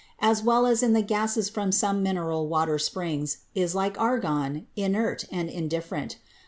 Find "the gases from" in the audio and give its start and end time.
0.93-1.71